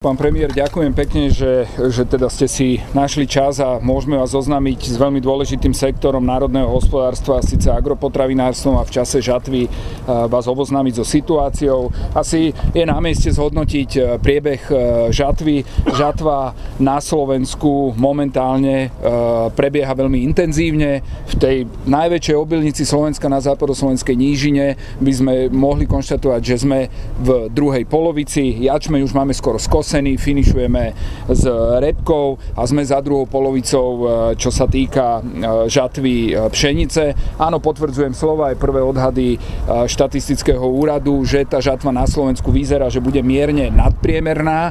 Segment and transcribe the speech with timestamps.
[0.00, 4.88] Pán premiér, ďakujem pekne, že, že teda ste si našli čas a môžeme vás oznámiť
[4.88, 9.68] s veľmi dôležitým sektorom národného hospodárstva, síce agropotravinárstvom a v čase žatvy
[10.08, 11.92] vás oboznámiť so situáciou.
[12.16, 14.74] Asi je na mieste zhodnotiť e, priebeh e,
[15.12, 15.68] žatvy.
[15.92, 19.12] Žatva na Slovensku momentálne e,
[19.52, 21.04] prebieha veľmi intenzívne.
[21.28, 26.88] V tej najväčšej obilnici Slovenska na západoslovenskej nížine by sme mohli konštatovať, že sme
[27.20, 28.64] v druhej polovici.
[28.64, 30.94] Jačmeň už máme skoro skos skúsení, finišujeme
[31.34, 31.42] s
[31.82, 34.02] repkou a sme za druhou polovicou, e,
[34.38, 37.34] čo sa týka e, žatvy e, pšenice.
[37.42, 39.34] Áno, potvrdzujem slova aj prvé odhady
[39.66, 44.70] štatistického úradu, že tá žatva na Slovensku vyzerá, že bude mierne nadpriemerná.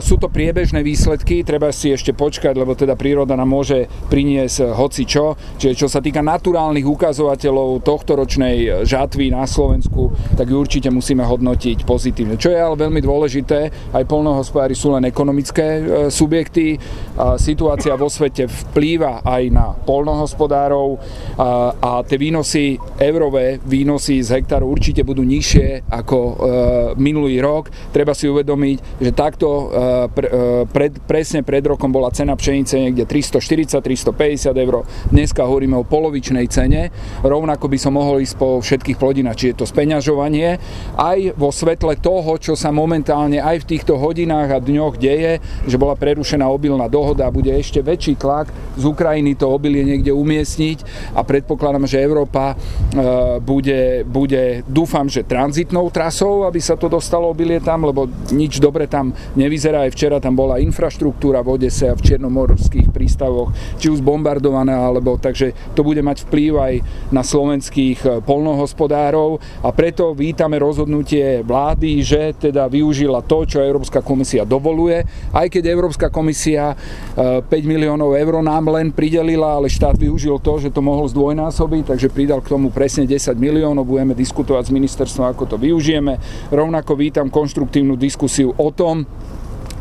[0.00, 5.04] Sú to priebežné výsledky, treba si ešte počkať, lebo teda príroda nám môže priniesť hoci
[5.04, 5.34] čo.
[5.58, 11.24] Čiže čo sa týka naturálnych ukazovateľov tohto ročnej žatvy na Slovensku, tak ju určite musíme
[11.26, 12.38] hodnotiť pozitívne.
[12.38, 13.58] Čo je ale veľmi dôležité,
[13.94, 15.82] aj polno polnohospodári sú len ekonomické e,
[16.14, 16.78] subjekty.
[17.18, 21.02] Situácia vo svete vplýva aj na polnohospodárov
[21.82, 26.32] a tie výnosy, eurové výnosy z hektáru určite budú nižšie ako e,
[27.02, 27.74] minulý rok.
[27.90, 34.54] Treba si uvedomiť, že takto e, pred, presne pred rokom bola cena pšenice niekde 340-350
[34.54, 34.86] eur.
[35.10, 36.94] Dneska hovoríme o polovičnej cene.
[37.26, 40.62] Rovnako by som mohol ísť po všetkých plodinách, či je to speňažovanie.
[40.94, 45.40] Aj vo svetle toho, čo sa momentálne aj v týchto hodinách hodinách a dňoch deje,
[45.64, 50.12] že bola prerušená obilná dohoda a bude ešte väčší tlak z Ukrajiny to obilie niekde
[50.12, 50.84] umiestniť
[51.16, 52.56] a predpokladám, že Európa e,
[53.40, 58.84] bude, bude, dúfam, že tranzitnou trasou, aby sa to dostalo obilie tam, lebo nič dobre
[58.84, 59.88] tam nevyzerá.
[59.88, 65.14] Aj včera tam bola infraštruktúra v Odese a v černomorských prístavoch, či už bombardovaná, alebo
[65.14, 66.74] takže to bude mať vplyv aj
[67.14, 69.38] na slovenských e, polnohospodárov.
[69.62, 75.70] A preto vítame rozhodnutie vlády, že teda využila to, čo Európska komisia dovoluje, aj keď
[75.70, 76.74] Európska komisia
[77.14, 81.94] 5 e, miliónov eur nám len pridelila, ale štát využil to, že to mohol zdvojnásobiť,
[81.94, 86.18] takže pridal k tomu presne 10 miliónov, budeme diskutovať s ministerstvom, ako to využijeme.
[86.50, 89.06] Rovnako vítam konštruktívnu diskusiu o tom,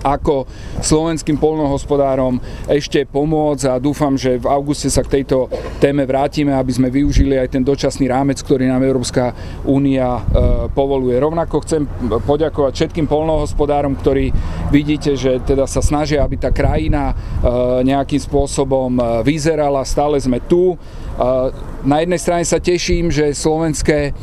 [0.03, 0.45] ako
[0.81, 2.37] slovenským polnohospodárom
[2.69, 5.49] ešte pomôcť a dúfam, že v auguste sa k tejto
[5.81, 9.33] téme vrátime, aby sme využili aj ten dočasný rámec, ktorý nám Európska
[9.65, 10.21] únia e,
[10.71, 11.17] povoluje.
[11.17, 11.83] Rovnako chcem
[12.25, 14.33] poďakovať všetkým polnohospodárom, ktorí
[14.69, 17.15] vidíte, že teda sa snažia, aby tá krajina e,
[17.85, 19.85] nejakým spôsobom e, vyzerala.
[19.87, 20.79] Stále sme tu.
[21.81, 24.13] Na jednej strane sa teším, že slovenské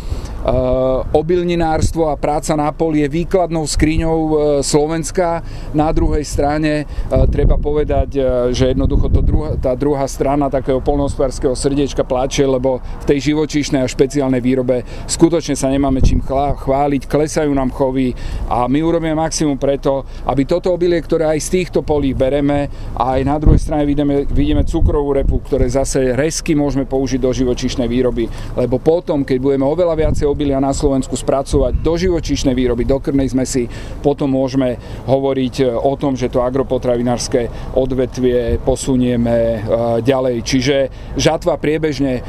[1.15, 5.41] obilninárstvo a práca na pol je výkladnou skriňou eh, Slovenska.
[5.73, 8.21] Na druhej strane eh, treba povedať,
[8.53, 13.81] že jednoducho to druhá, tá druhá strana takého polnohospodárskeho srdiečka plače, lebo v tej živočíšnej
[13.81, 18.13] a špeciálnej výrobe skutočne sa nemáme čím chváliť, klesajú nám chovy
[18.53, 22.69] a my urobíme maximum preto, aby toto obilie, ktoré aj z týchto polí bereme
[22.99, 27.31] a aj na druhej strane vidíme, vidíme cukrovú repu, ktoré zase resky môžeme použiť do
[27.33, 28.29] živočíšnej výroby,
[28.59, 33.31] lebo potom, keď budeme oveľa viacej obilia na Slovensku spracovať do živočíšnej výroby, do krnej
[33.31, 33.71] zmesi,
[34.03, 34.75] potom môžeme
[35.07, 37.47] hovoriť e, o tom, že to agropotravinárske
[37.79, 39.59] odvetvie posunieme e,
[40.03, 40.37] ďalej.
[40.43, 40.77] Čiže
[41.15, 42.23] žatva priebežne e,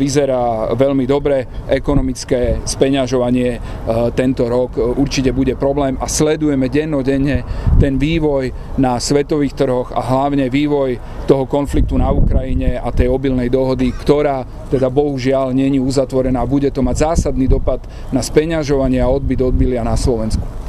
[0.00, 3.60] vyzerá veľmi dobre, ekonomické speňažovanie
[4.16, 7.44] tento rok určite bude problém a sledujeme dennodenne
[7.82, 13.50] ten vývoj na svetových trhoch a hlavne vývoj toho konfliktu na Ukrajine a tej obilnej
[13.50, 16.46] dohody, ktorá teda bohužiaľ není uzatvorená.
[16.46, 17.82] Bude to mať zásadný dopad
[18.14, 20.62] na speňažovanie a odbyt odbilia na Slovensku.